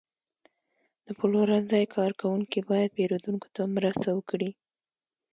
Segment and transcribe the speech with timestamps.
[1.05, 4.51] د پلورنځي کارکوونکي باید پیرودونکو ته مرسته وکړي.